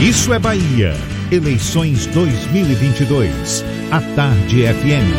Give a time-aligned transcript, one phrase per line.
[0.00, 0.94] Isso é Bahia.
[1.28, 3.64] Eleições 2022.
[3.90, 5.10] A Tarde FM.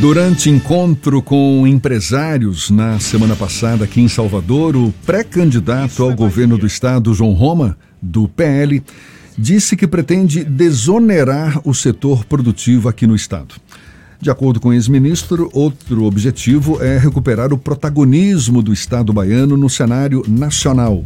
[0.00, 6.66] Durante encontro com empresários na semana passada aqui em Salvador, o pré-candidato ao governo do
[6.66, 8.82] estado, João Roma, do PL,
[9.36, 13.56] disse que pretende desonerar o setor produtivo aqui no estado.
[14.22, 19.68] De acordo com o ex-ministro, outro objetivo é recuperar o protagonismo do Estado baiano no
[19.68, 21.04] cenário nacional.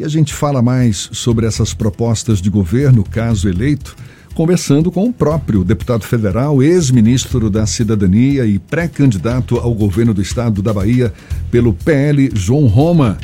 [0.00, 3.94] E a gente fala mais sobre essas propostas de governo, caso eleito,
[4.34, 10.60] conversando com o próprio deputado federal, ex-ministro da Cidadania e pré-candidato ao governo do Estado
[10.60, 11.12] da Bahia
[11.52, 13.16] pelo PL, João Roma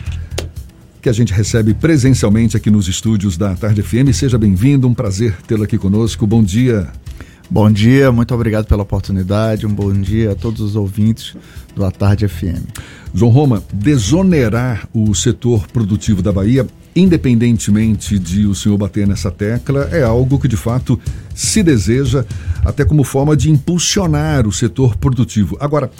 [1.02, 4.14] que a gente recebe presencialmente aqui nos estúdios da Tarde FM.
[4.14, 6.28] Seja bem-vindo, um prazer tê-lo aqui conosco.
[6.28, 6.92] Bom dia.
[7.52, 9.66] Bom dia, muito obrigado pela oportunidade.
[9.66, 11.36] Um bom dia a todos os ouvintes
[11.76, 12.64] do A Tarde FM.
[13.12, 19.86] João Roma, desonerar o setor produtivo da Bahia, independentemente de o senhor bater nessa tecla,
[19.92, 20.98] é algo que de fato
[21.34, 22.24] se deseja,
[22.64, 25.54] até como forma de impulsionar o setor produtivo.
[25.60, 25.90] Agora,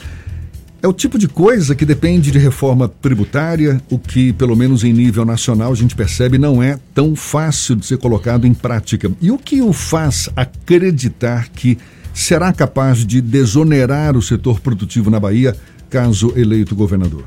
[0.83, 4.93] é o tipo de coisa que depende de reforma tributária, o que, pelo menos em
[4.93, 9.09] nível nacional, a gente percebe não é tão fácil de ser colocado em prática.
[9.21, 11.79] E o que o faz acreditar que
[12.13, 15.57] será capaz de desonerar o setor produtivo na Bahia,
[15.89, 17.25] caso eleito governador?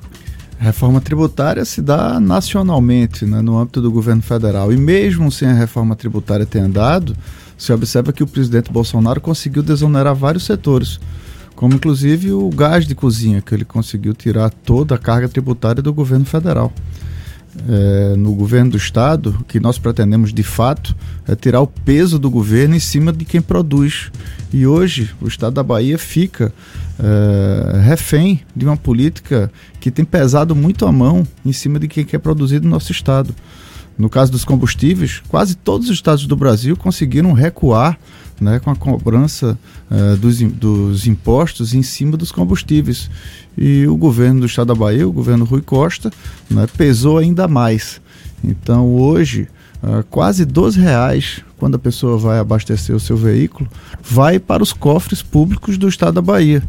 [0.59, 4.73] Reforma tributária se dá nacionalmente, né, no âmbito do governo federal.
[4.73, 7.16] E mesmo sem a reforma tributária ter andado,
[7.58, 11.00] se observa que o presidente Bolsonaro conseguiu desonerar vários setores
[11.56, 15.94] como inclusive o gás de cozinha, que ele conseguiu tirar toda a carga tributária do
[15.94, 16.72] governo federal.
[17.70, 20.94] É, no governo do estado, o que nós pretendemos de fato
[21.25, 24.12] é tirar o peso do governo em cima de quem produz.
[24.52, 26.52] E hoje o estado da Bahia fica
[27.00, 32.03] é, refém de uma política que tem pesado muito a mão em cima de quem
[32.03, 33.34] quer produzir no nosso estado.
[33.98, 37.97] No caso dos combustíveis, quase todos os estados do Brasil conseguiram recuar
[38.40, 39.58] né, com a cobrança
[39.90, 43.09] uh, dos, dos impostos em cima dos combustíveis.
[43.58, 46.12] E o governo do estado da Bahia, o governo Rui Costa,
[46.50, 48.02] né, pesou ainda mais.
[48.44, 49.47] Então hoje,
[49.81, 53.70] uh, quase 12 reais quando a pessoa vai abastecer o seu veículo,
[54.04, 56.64] vai para os cofres públicos do estado da Bahia.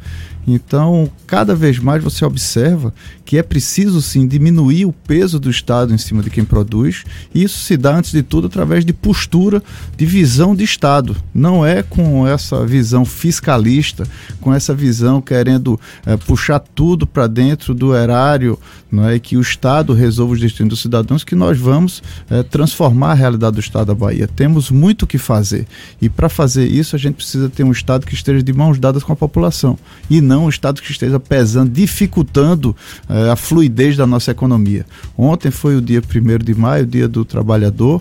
[0.47, 5.93] Então, cada vez mais você observa que é preciso sim diminuir o peso do Estado
[5.93, 7.03] em cima de quem produz.
[7.35, 9.61] E isso se dá, antes de tudo, através de postura,
[9.97, 11.17] de visão de Estado.
[11.35, 14.07] Não é com essa visão fiscalista,
[14.41, 18.57] com essa visão querendo é, puxar tudo para dentro do erário,
[18.91, 23.11] não é que o Estado resolva os destinos dos cidadãos, que nós vamos é, transformar
[23.11, 24.29] a realidade do Estado da Bahia.
[24.29, 25.67] Temos muito o que fazer.
[26.01, 29.03] E para fazer isso, a gente precisa ter um Estado que esteja de mãos dadas
[29.03, 29.79] com a população.
[30.09, 32.77] E não um Estado que esteja pesando, dificultando
[33.09, 34.85] eh, a fluidez da nossa economia.
[35.17, 38.01] Ontem foi o dia 1 de maio, dia do trabalhador,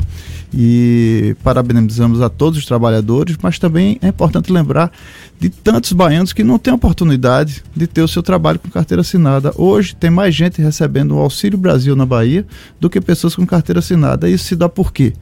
[0.53, 4.91] e parabenizamos a todos os trabalhadores, mas também é importante lembrar
[5.37, 9.51] de tantos baianos que não têm oportunidade de ter o seu trabalho com carteira assinada.
[9.57, 12.45] Hoje tem mais gente recebendo o Auxílio Brasil na Bahia
[12.79, 14.29] do que pessoas com carteira assinada.
[14.29, 15.13] Isso se dá por quê?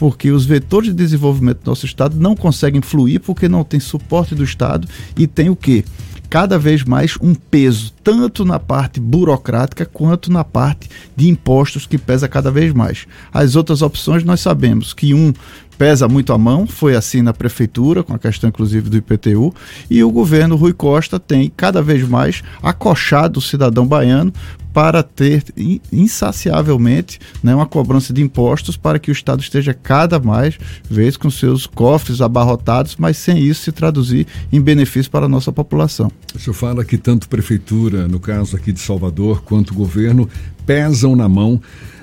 [0.00, 4.34] Porque os vetores de desenvolvimento do nosso estado não conseguem fluir porque não tem suporte
[4.34, 5.84] do estado e tem o quê?
[6.30, 11.98] cada vez mais um peso, tanto na parte burocrática quanto na parte de impostos, que
[11.98, 13.04] pesa cada vez mais.
[13.32, 15.34] As outras opções nós sabemos que um
[15.80, 19.50] pesa muito a mão, foi assim na prefeitura, com a questão inclusive do IPTU,
[19.88, 24.30] e o governo Rui Costa tem cada vez mais acochado o cidadão baiano
[24.74, 25.42] para ter
[25.90, 30.58] insaciavelmente né, uma cobrança de impostos para que o Estado esteja cada mais
[30.88, 35.50] vez com seus cofres abarrotados, mas sem isso se traduzir em benefício para a nossa
[35.50, 36.12] população.
[36.34, 40.28] O senhor fala que tanto prefeitura, no caso aqui de Salvador, quanto governo
[40.66, 41.58] pesam na mão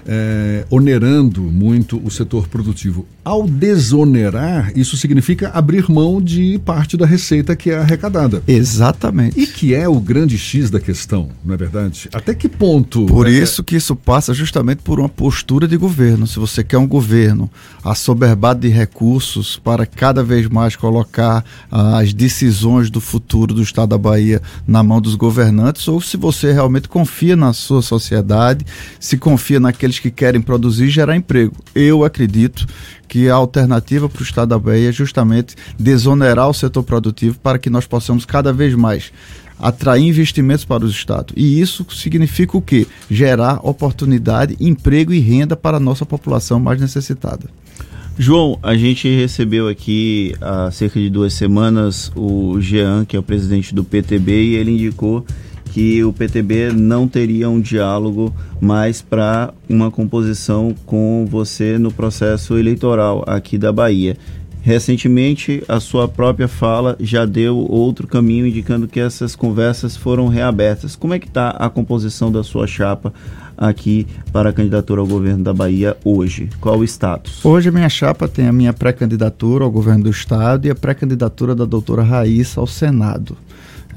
[0.08, 3.06] é, onerando muito o setor produtivo.
[3.26, 8.42] Ao desonerar, isso significa abrir mão de parte da receita que é arrecadada.
[8.48, 9.38] Exatamente.
[9.38, 12.08] E que é o grande X da questão, não é verdade?
[12.14, 13.06] Até que ponto.
[13.06, 13.32] Por é...
[13.32, 16.26] isso que isso passa justamente por uma postura de governo.
[16.26, 17.52] Se você quer um governo
[17.84, 23.90] assoberbado de recursos para cada vez mais colocar ah, as decisões do futuro do Estado
[23.90, 28.66] da Bahia na mão dos governantes, ou se você realmente confia na sua sociedade,
[29.00, 31.54] se confia naqueles que querem produzir e gerar emprego.
[31.74, 32.66] Eu acredito
[33.08, 37.60] que a alternativa para o Estado da Bahia é justamente desonerar o setor produtivo para
[37.60, 39.12] que nós possamos cada vez mais
[39.60, 41.34] atrair investimentos para o Estado.
[41.36, 42.86] E isso significa o quê?
[43.10, 47.50] Gerar oportunidade, emprego e renda para a nossa população mais necessitada.
[48.20, 53.24] João, a gente recebeu aqui há cerca de duas semanas o Jean, que é o
[53.24, 55.24] presidente do PTB, e ele indicou
[55.78, 62.58] que o PTB não teria um diálogo mais para uma composição com você no processo
[62.58, 64.18] eleitoral aqui da Bahia.
[64.60, 70.96] Recentemente, a sua própria fala já deu outro caminho, indicando que essas conversas foram reabertas.
[70.96, 73.14] Como é que está a composição da sua chapa
[73.56, 76.50] aqui para a candidatura ao governo da Bahia hoje?
[76.60, 77.46] Qual o status?
[77.46, 81.54] Hoje a minha chapa tem a minha pré-candidatura ao governo do estado e a pré-candidatura
[81.54, 83.38] da doutora Raíssa ao Senado.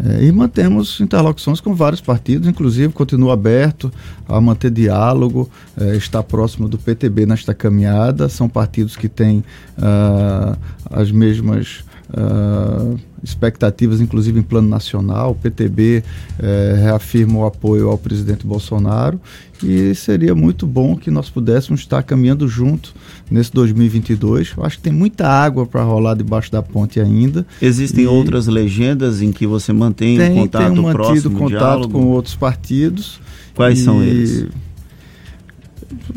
[0.03, 3.93] É, e mantemos interlocuções com vários partidos, inclusive continua aberto
[4.27, 8.29] a manter diálogo, é, está próximo do PTB nesta caminhada.
[8.29, 9.45] São partidos que têm
[9.79, 10.59] uh,
[10.91, 15.33] as mesmas uh, expectativas, inclusive em plano nacional.
[15.33, 16.03] O PTB
[16.39, 19.21] eh, reafirma o apoio ao presidente Bolsonaro
[19.63, 22.95] e seria muito bom que nós pudéssemos estar caminhando junto
[23.31, 24.55] nesse 2022.
[24.57, 27.47] Eu acho que tem muita água para rolar debaixo da ponte ainda.
[27.61, 31.59] Existem e outras legendas em que você mantém tem, um contato tenho mantido próximo, contato
[31.59, 31.93] diálogo?
[31.93, 33.21] com outros partidos.
[33.55, 33.85] Quais e...
[33.85, 34.47] são eles?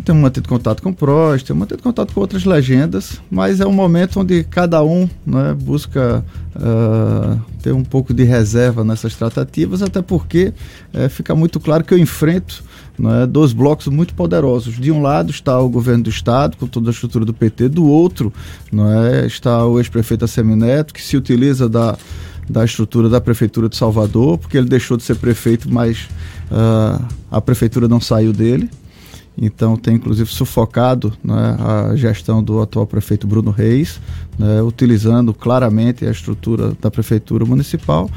[0.04, 3.72] Temos mantido contato com o Prost, temos mantido contato com outras legendas, mas é um
[3.72, 6.24] momento onde cada um né, busca
[6.56, 10.54] uh, ter um pouco de reserva nessas tratativas, até porque
[10.94, 12.64] uh, fica muito claro que eu enfrento
[12.98, 14.76] né, dois blocos muito poderosos.
[14.76, 17.86] De um lado está o governo do Estado, com toda a estrutura do PT, do
[17.86, 18.32] outro
[18.72, 21.98] né, está o ex-prefeito Assemineto, que se utiliza da
[22.50, 26.10] da estrutura da prefeitura de Salvador, porque ele deixou de ser prefeito, mas
[26.52, 28.70] uh, a prefeitura não saiu dele.
[29.38, 34.00] Então tem inclusive sufocado né, a gestão do atual prefeito Bruno Reis,
[34.38, 38.10] né, utilizando claramente a estrutura da prefeitura municipal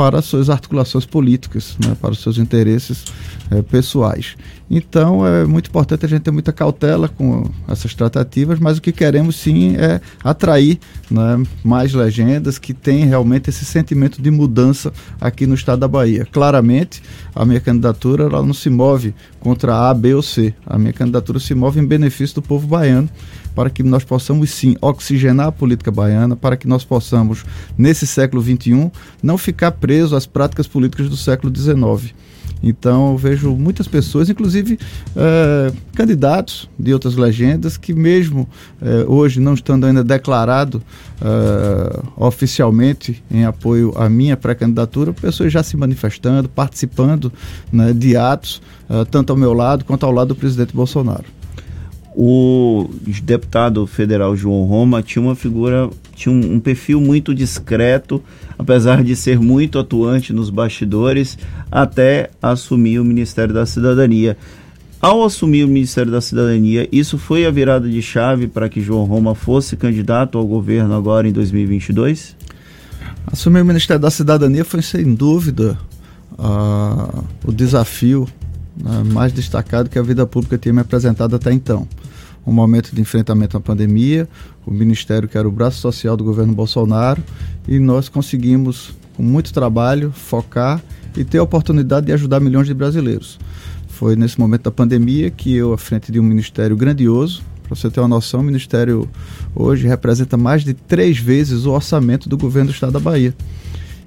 [0.00, 3.04] para suas articulações políticas, né, para os seus interesses
[3.50, 4.34] é, pessoais.
[4.70, 8.92] Então é muito importante a gente ter muita cautela com essas tratativas, mas o que
[8.92, 10.78] queremos sim é atrair
[11.10, 16.26] né, mais legendas que têm realmente esse sentimento de mudança aqui no estado da Bahia.
[16.32, 17.02] Claramente,
[17.34, 20.54] a minha candidatura ela não se move contra A, B ou C.
[20.66, 23.10] A minha candidatura se move em benefício do povo baiano
[23.54, 27.44] para que nós possamos sim oxigenar a política baiana, para que nós possamos,
[27.76, 28.90] nesse século XXI,
[29.22, 32.14] não ficar preso às práticas políticas do século XIX.
[32.62, 34.78] Então eu vejo muitas pessoas, inclusive
[35.16, 38.48] é, candidatos de outras legendas, que mesmo
[38.80, 40.82] é, hoje não estando ainda declarado
[41.20, 47.32] é, oficialmente em apoio à minha pré-candidatura, pessoas já se manifestando, participando
[47.72, 48.60] né, de atos,
[49.10, 51.39] tanto ao meu lado quanto ao lado do presidente Bolsonaro
[52.14, 52.90] o
[53.22, 58.22] deputado federal João Roma tinha uma figura, tinha um, perfil muito discreto,
[58.58, 61.38] apesar de ser muito atuante nos bastidores,
[61.70, 64.36] até assumir o Ministério da Cidadania.
[65.00, 69.04] Ao assumir o Ministério da Cidadania, isso foi a virada de chave para que João
[69.04, 72.36] Roma fosse candidato ao governo agora em 2022?
[73.26, 75.78] Assumir o Ministério da Cidadania foi, sem dúvida,
[76.38, 78.28] uh, o desafio
[78.82, 81.86] né, mais destacado que a vida pública tinha me apresentado até então.
[82.46, 84.28] Um momento de enfrentamento à pandemia,
[84.66, 87.22] o Ministério que era o braço social do governo Bolsonaro,
[87.68, 90.82] e nós conseguimos, com muito trabalho, focar
[91.16, 93.38] e ter a oportunidade de ajudar milhões de brasileiros.
[93.88, 97.90] Foi nesse momento da pandemia que eu, à frente de um ministério grandioso, para você
[97.90, 99.08] ter uma noção, o ministério
[99.54, 103.34] hoje representa mais de três vezes o orçamento do governo do estado da Bahia.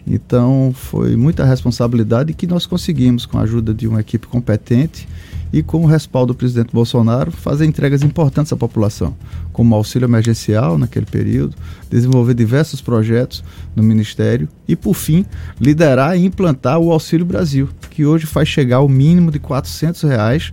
[0.06, 5.08] Então foi muita responsabilidade que nós conseguimos, com a ajuda de uma equipe competente
[5.52, 9.16] e com o respaldo do presidente Bolsonaro, fazer entregas importantes à população,
[9.52, 11.56] como auxílio emergencial naquele período,
[11.90, 13.44] desenvolver diversos projetos
[13.76, 15.26] no Ministério e, por fim,
[15.62, 20.52] liderar e implantar o Auxílio Brasil, que hoje faz chegar ao mínimo de 400 reais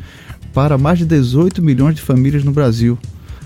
[0.53, 2.99] para mais de 18 milhões de famílias no Brasil.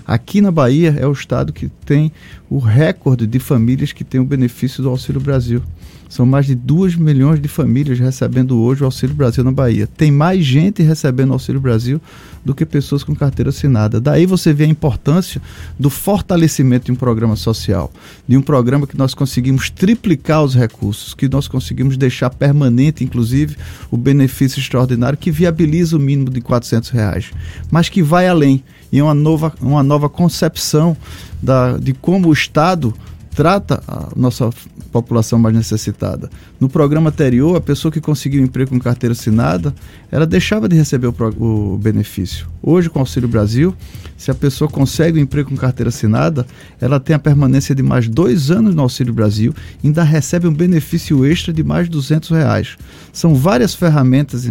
[0.05, 2.11] Aqui na Bahia é o estado que tem
[2.49, 5.63] o recorde de famílias que têm o benefício do Auxílio Brasil.
[6.07, 9.87] São mais de 2 milhões de famílias recebendo hoje o Auxílio Brasil na Bahia.
[9.87, 11.99] Tem mais gente recebendo o Auxílio Brasil
[12.43, 13.99] do que pessoas com carteira assinada.
[13.99, 15.41] Daí você vê a importância
[15.79, 17.91] do fortalecimento de um programa social,
[18.27, 23.57] de um programa que nós conseguimos triplicar os recursos, que nós conseguimos deixar permanente, inclusive,
[23.89, 27.31] o benefício extraordinário que viabiliza o mínimo de 400 reais,
[27.71, 30.95] mas que vai além e é uma nova, uma nova concepção
[31.41, 32.93] da, de como o Estado
[33.35, 34.49] trata a nossa
[34.91, 36.29] população mais necessitada.
[36.57, 39.75] No programa anterior, a pessoa que conseguiu um emprego com carteira assinada,
[40.09, 42.47] ela deixava de receber o, o, benefício.
[42.63, 43.75] Hoje, com o Auxílio Brasil,
[44.17, 46.47] se a pessoa consegue um emprego com carteira assinada,
[46.79, 50.53] ela tem a permanência de mais dois anos no Auxílio Brasil e ainda recebe um
[50.53, 52.77] benefício extra de mais de 200 reais.
[53.11, 54.49] São várias ferramentas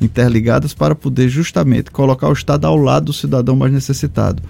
[0.00, 4.42] interligadas para poder justamente colocar o Estado ao lado do cidadão mais necessitado.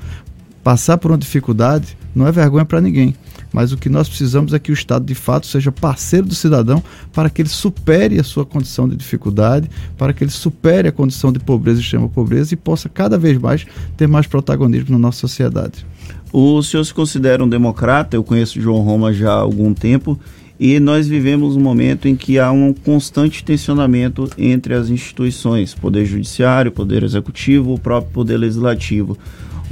[0.63, 3.17] Passar por uma dificuldade, não é vergonha para ninguém.
[3.53, 6.83] Mas o que nós precisamos é que o Estado, de fato, seja parceiro do cidadão
[7.13, 11.33] para que ele supere a sua condição de dificuldade, para que ele supere a condição
[11.33, 13.67] de pobreza e extrema pobreza e possa cada vez mais
[13.97, 15.87] ter mais protagonismo na nossa sociedade.
[16.33, 18.17] O senhor se considera um democrata?
[18.17, 20.19] Eu conheço João Roma já há algum tempo
[20.59, 26.07] e nós vivemos um momento em que há um constante tensionamento entre as instituições, Poder
[26.07, 29.19] Judiciário, Poder Executivo, o próprio Poder Legislativo.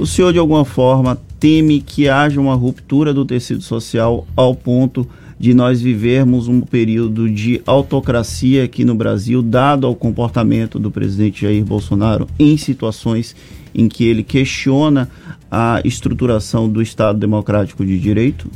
[0.01, 5.07] O senhor, de alguma forma, teme que haja uma ruptura do tecido social ao ponto
[5.39, 11.43] de nós vivermos um período de autocracia aqui no Brasil, dado ao comportamento do presidente
[11.43, 13.35] Jair Bolsonaro em situações
[13.75, 15.07] em que ele questiona
[15.51, 18.49] a estruturação do Estado Democrático de Direito?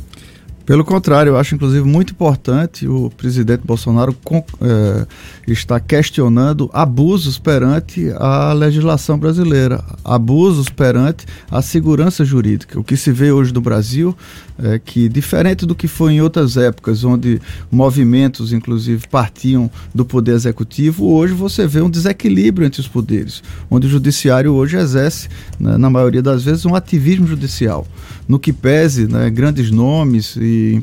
[0.66, 4.16] Pelo contrário, eu acho inclusive muito importante o presidente Bolsonaro
[4.60, 5.06] é,
[5.46, 12.80] estar questionando abusos perante a legislação brasileira, abusos perante a segurança jurídica.
[12.80, 14.16] O que se vê hoje no Brasil
[14.58, 20.32] é que, diferente do que foi em outras épocas, onde movimentos, inclusive, partiam do poder
[20.32, 25.28] executivo, hoje você vê um desequilíbrio entre os poderes, onde o judiciário hoje exerce,
[25.60, 27.86] né, na maioria das vezes, um ativismo judicial.
[28.28, 30.82] No que pese né, grandes nomes e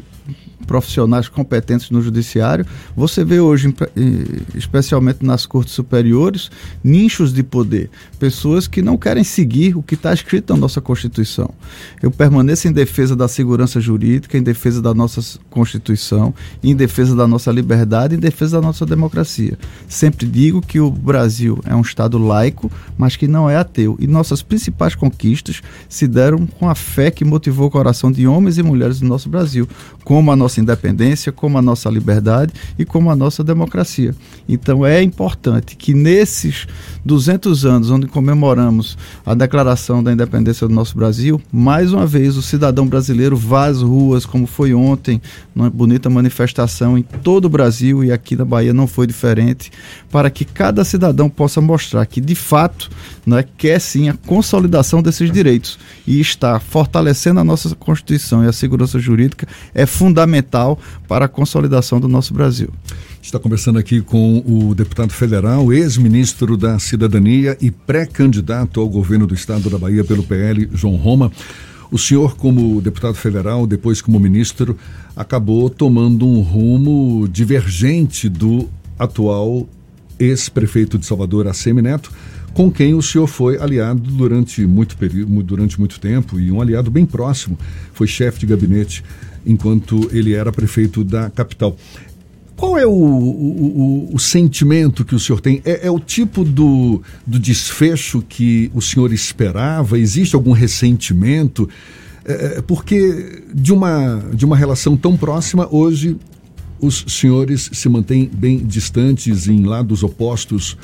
[0.66, 2.66] profissionais competentes no judiciário.
[2.96, 3.74] Você vê hoje,
[4.56, 6.50] especialmente nas cortes superiores,
[6.84, 7.90] nichos de poder,
[8.20, 11.50] pessoas que não querem seguir o que está escrito na nossa Constituição.
[12.02, 17.28] Eu permaneço em defesa da segurança jurídica, em defesa da nossa Constituição, em defesa da
[17.28, 19.58] nossa liberdade, em defesa da nossa democracia.
[19.88, 23.98] Sempre digo que o Brasil é um Estado laico, mas que não é ateu.
[24.00, 28.58] E nossas principais conquistas se deram com a fé que motivou o coração de homens
[28.58, 29.68] e mulheres do nosso Brasil,
[30.04, 34.16] como a nossa independência, como a nossa liberdade e como a nossa democracia.
[34.48, 36.68] Então é importante que nesses
[37.06, 42.42] 200 anos, onde comemoramos a declaração da independência do nosso Brasil, mais uma vez o
[42.42, 45.22] cidadão brasileiro vá às ruas, como foi ontem,
[45.56, 49.72] numa bonita manifestação em todo o Brasil e aqui na Bahia não foi diferente,
[50.12, 52.90] para que cada cidadão possa mostrar que de fato
[53.26, 58.54] né, quer sim a consolidação desses direitos e está fortalecendo a nossa Constituição e a
[58.54, 60.43] segurança jurídica é fundamental
[61.08, 62.70] para a consolidação do nosso Brasil.
[63.22, 69.34] Está conversando aqui com o deputado federal, ex-ministro da Cidadania e pré-candidato ao governo do
[69.34, 71.32] estado da Bahia pelo PL, João Roma.
[71.90, 74.78] O senhor, como deputado federal, depois como ministro,
[75.16, 78.68] acabou tomando um rumo divergente do
[79.00, 79.68] atual
[80.20, 82.12] ex-prefeito de Salvador, Assemi Neto,
[82.54, 86.92] com quem o senhor foi aliado durante muito período, durante muito tempo e um aliado
[86.92, 87.58] bem próximo,
[87.94, 89.04] foi chefe de gabinete
[89.46, 91.76] enquanto ele era prefeito da capital.
[92.56, 95.62] Qual é o, o, o, o sentimento que o senhor tem?
[95.66, 99.98] É, é o tipo do, do, desfecho que o senhor esperava?
[99.98, 101.68] Existe algum ressentimento?
[102.24, 106.16] É, é porque de uma, de uma relação tão próxima, hoje
[106.80, 110.78] os senhores se mantêm bem distantes em lados opostos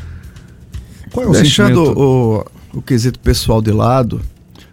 [1.12, 4.22] qual é o Deixando o, o quesito pessoal de lado,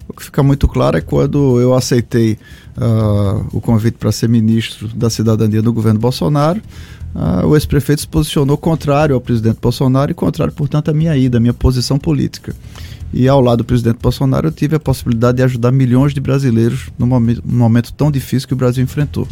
[0.08, 2.38] o que fica muito claro é quando eu aceitei
[2.76, 6.60] uh, o convite para ser ministro da cidadania do governo Bolsonaro,
[7.14, 11.38] uh, o ex-prefeito se posicionou contrário ao presidente Bolsonaro e contrário, portanto, à minha ida,
[11.38, 12.54] à minha posição política.
[13.12, 16.88] E ao lado do presidente Bolsonaro, eu tive a possibilidade de ajudar milhões de brasileiros
[16.98, 19.26] num momento, num momento tão difícil que o Brasil enfrentou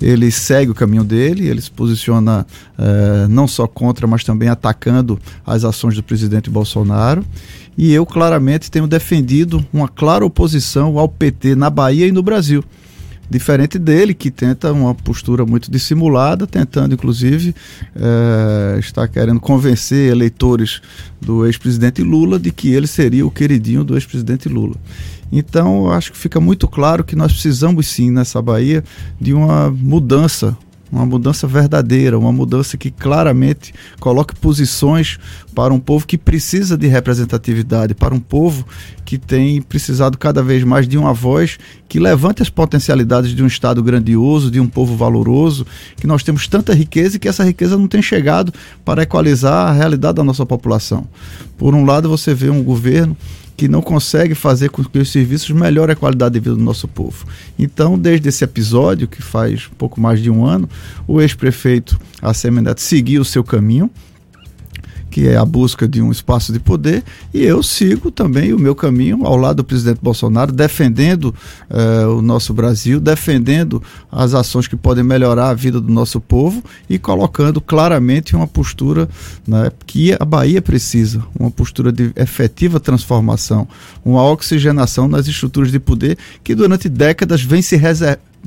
[0.00, 2.46] ele segue o caminho dele, ele se posiciona
[2.78, 7.24] eh, não só contra, mas também atacando as ações do presidente Bolsonaro.
[7.78, 12.64] E eu claramente tenho defendido uma clara oposição ao PT na Bahia e no Brasil.
[13.28, 17.54] Diferente dele, que tenta uma postura muito dissimulada, tentando inclusive
[17.94, 20.80] é, estar querendo convencer eleitores
[21.20, 24.76] do ex-presidente Lula de que ele seria o queridinho do ex-presidente Lula.
[25.32, 28.84] Então, acho que fica muito claro que nós precisamos sim nessa Bahia
[29.20, 30.56] de uma mudança
[30.90, 35.18] uma mudança verdadeira, uma mudança que claramente coloque posições
[35.54, 38.66] para um povo que precisa de representatividade, para um povo
[39.04, 43.46] que tem precisado cada vez mais de uma voz que levante as potencialidades de um
[43.46, 45.66] Estado grandioso, de um povo valoroso,
[45.96, 48.52] que nós temos tanta riqueza e que essa riqueza não tem chegado
[48.84, 51.06] para equalizar a realidade da nossa população.
[51.56, 53.16] Por um lado, você vê um governo
[53.56, 56.86] que não consegue fazer com que os serviços melhorem a qualidade de vida do nosso
[56.86, 57.26] povo.
[57.58, 60.68] Então, desde esse episódio, que faz pouco mais de um ano,
[61.06, 63.90] o ex-prefeito Assemi Neto seguiu o seu caminho,
[65.16, 68.74] que é a busca de um espaço de poder, e eu sigo também o meu
[68.74, 71.34] caminho ao lado do presidente Bolsonaro, defendendo
[71.70, 73.82] uh, o nosso Brasil, defendendo
[74.12, 79.08] as ações que podem melhorar a vida do nosso povo e colocando claramente uma postura
[79.48, 83.66] né, que a Bahia precisa, uma postura de efetiva transformação,
[84.04, 87.74] uma oxigenação nas estruturas de poder que durante décadas vem se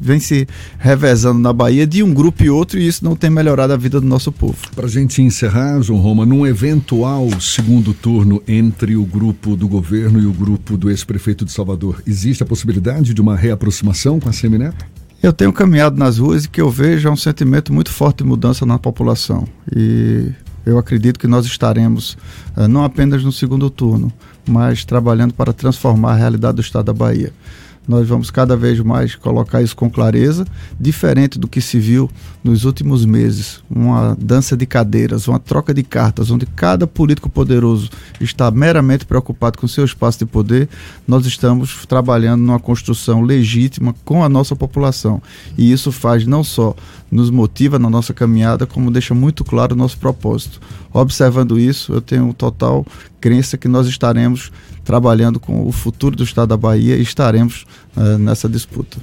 [0.01, 3.73] vem se revezando na Bahia de um grupo e outro e isso não tem melhorado
[3.73, 4.57] a vida do nosso povo.
[4.75, 10.19] Para a gente encerrar, João Roma, num eventual segundo turno entre o grupo do governo
[10.19, 14.33] e o grupo do ex-prefeito de Salvador, existe a possibilidade de uma reaproximação com a
[14.33, 14.85] Semineto?
[15.21, 18.23] Eu tenho caminhado nas ruas e que eu vejo é um sentimento muito forte de
[18.23, 19.45] mudança na população.
[19.75, 20.31] E
[20.65, 22.17] eu acredito que nós estaremos
[22.55, 24.13] eh, não apenas no segundo turno,
[24.47, 27.33] mas trabalhando para transformar a realidade do estado da Bahia
[27.89, 30.45] nós vamos cada vez mais colocar isso com clareza,
[30.79, 32.07] diferente do que se viu
[32.43, 37.89] nos últimos meses, uma dança de cadeiras, uma troca de cartas, onde cada político poderoso
[38.21, 40.69] está meramente preocupado com seu espaço de poder,
[41.07, 45.19] nós estamos trabalhando numa construção legítima com a nossa população.
[45.57, 46.75] E isso faz não só
[47.11, 50.61] nos motiva na nossa caminhada, como deixa muito claro o nosso propósito.
[50.93, 52.85] Observando isso, eu tenho total
[53.19, 54.51] crença que nós estaremos
[54.83, 58.97] trabalhando com o futuro do Estado da Bahia e estaremos uh, nessa disputa.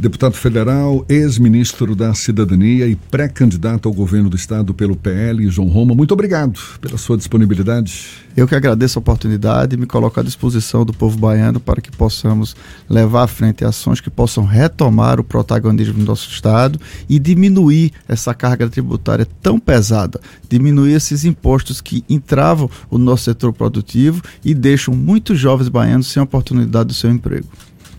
[0.00, 5.92] Deputado federal, ex-ministro da Cidadania e pré-candidato ao governo do Estado pelo PL, João Roma,
[5.92, 8.06] muito obrigado pela sua disponibilidade.
[8.36, 11.90] Eu que agradeço a oportunidade e me coloco à disposição do povo baiano para que
[11.90, 12.54] possamos
[12.88, 18.32] levar à frente ações que possam retomar o protagonismo do nosso Estado e diminuir essa
[18.32, 24.94] carga tributária tão pesada, diminuir esses impostos que entravam o nosso setor produtivo e deixam
[24.94, 27.48] muitos jovens baianos sem oportunidade do seu emprego.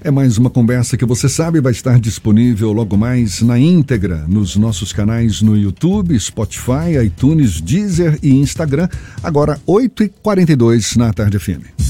[0.02, 4.56] É mais uma conversa que você sabe vai estar disponível logo mais na íntegra nos
[4.56, 8.88] nossos canais no YouTube, Spotify, iTunes, Deezer e Instagram.
[9.22, 11.89] Agora, 8h42 na Tarde FM.